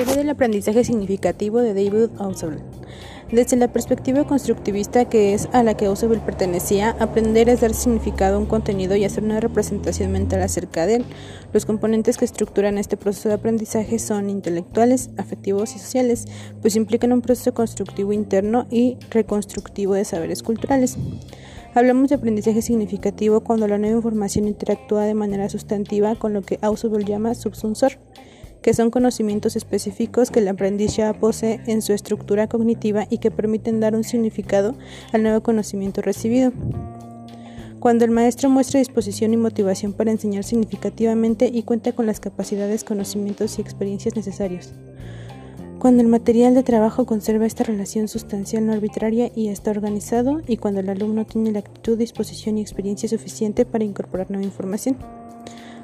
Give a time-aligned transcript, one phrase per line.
[0.00, 2.60] Teoría del aprendizaje significativo de David Ausubel.
[3.30, 8.36] Desde la perspectiva constructivista que es a la que Ausubel pertenecía, aprender es dar significado
[8.36, 11.04] a un contenido y hacer una representación mental acerca de él.
[11.52, 16.24] Los componentes que estructuran este proceso de aprendizaje son intelectuales, afectivos y sociales,
[16.62, 20.96] pues implican un proceso constructivo interno y reconstructivo de saberes culturales.
[21.74, 26.58] Hablamos de aprendizaje significativo cuando la nueva información interactúa de manera sustantiva con lo que
[26.62, 27.98] Ausubel llama subsunsor
[28.62, 33.30] que son conocimientos específicos que el aprendiz ya posee en su estructura cognitiva y que
[33.30, 34.74] permiten dar un significado
[35.12, 36.52] al nuevo conocimiento recibido.
[37.80, 42.84] Cuando el maestro muestra disposición y motivación para enseñar significativamente y cuenta con las capacidades,
[42.84, 44.74] conocimientos y experiencias necesarios.
[45.78, 50.58] Cuando el material de trabajo conserva esta relación sustancial no arbitraria y está organizado, y
[50.58, 54.98] cuando el alumno tiene la actitud, disposición y experiencia suficiente para incorporar nueva información.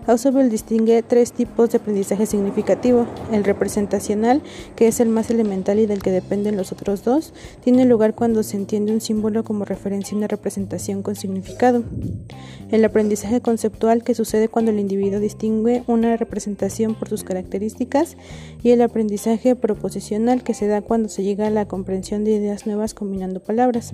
[0.06, 3.06] Ausubel distingue tres tipos de aprendizaje significativo.
[3.32, 4.40] El representacional,
[4.76, 7.32] que es el más elemental y del que dependen los otros dos,
[7.64, 11.82] tiene lugar cuando se entiende un símbolo como referencia a una representación con significado.
[12.70, 18.16] El aprendizaje conceptual, que sucede cuando el individuo distingue una representación por sus características,
[18.62, 22.66] y el aprendizaje proposicional, que se da cuando se llega a la comprensión de ideas
[22.66, 23.92] nuevas combinando palabras.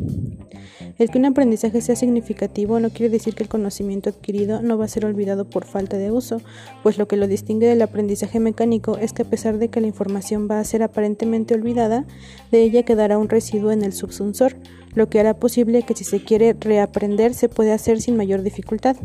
[0.99, 4.85] El que un aprendizaje sea significativo no quiere decir que el conocimiento adquirido no va
[4.85, 6.41] a ser olvidado por falta de de uso,
[6.83, 9.87] pues lo que lo distingue del aprendizaje mecánico es que a pesar de que la
[9.87, 12.05] información va a ser aparentemente olvidada,
[12.51, 14.57] de ella quedará un residuo en el subsunsor,
[14.95, 18.97] lo que hará posible que si se quiere reaprender se puede hacer sin mayor dificultad.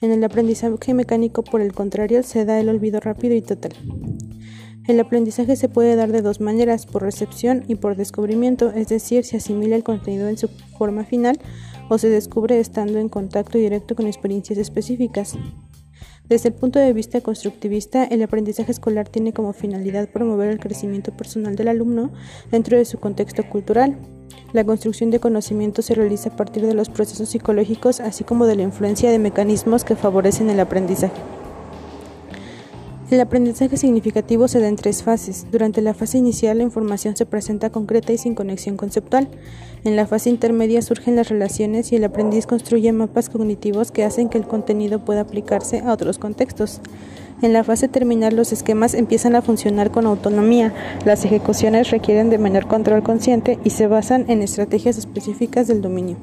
[0.00, 3.72] En el aprendizaje mecánico, por el contrario, se da el olvido rápido y total.
[4.86, 9.24] El aprendizaje se puede dar de dos maneras, por recepción y por descubrimiento, es decir,
[9.24, 11.40] se asimila el contenido en su forma final
[11.88, 15.36] o se descubre estando en contacto directo con experiencias específicas.
[16.28, 21.16] Desde el punto de vista constructivista, el aprendizaje escolar tiene como finalidad promover el crecimiento
[21.16, 22.10] personal del alumno
[22.50, 23.96] dentro de su contexto cultural.
[24.52, 28.56] La construcción de conocimiento se realiza a partir de los procesos psicológicos, así como de
[28.56, 31.35] la influencia de mecanismos que favorecen el aprendizaje.
[33.08, 35.46] El aprendizaje significativo se da en tres fases.
[35.52, 39.28] Durante la fase inicial la información se presenta concreta y sin conexión conceptual.
[39.84, 44.28] En la fase intermedia surgen las relaciones y el aprendiz construye mapas cognitivos que hacen
[44.28, 46.80] que el contenido pueda aplicarse a otros contextos.
[47.42, 50.74] En la fase terminal los esquemas empiezan a funcionar con autonomía.
[51.04, 56.16] Las ejecuciones requieren de menor control consciente y se basan en estrategias específicas del dominio.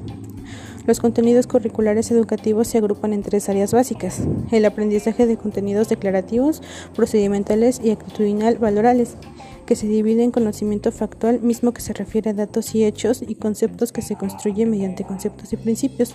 [0.86, 4.20] Los contenidos curriculares educativos se agrupan en tres áreas básicas:
[4.52, 6.62] el aprendizaje de contenidos declarativos,
[6.94, 9.16] procedimentales y actitudinal valorales
[9.64, 13.34] que se divide en conocimiento factual, mismo que se refiere a datos y hechos, y
[13.34, 16.14] conceptos que se construye mediante conceptos y principios.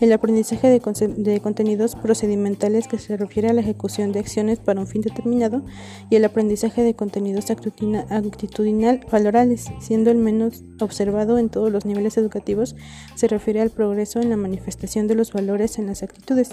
[0.00, 0.80] El aprendizaje de,
[1.16, 5.62] de, contenidos procedimentales, que se refiere a la ejecución de acciones para un fin determinado,
[6.10, 12.16] y el aprendizaje de contenidos actitudinal valorales, siendo el menos observado en todos los niveles
[12.16, 12.76] educativos,
[13.14, 16.50] se refiere al progreso en la manifestación de los valores en las actitudes.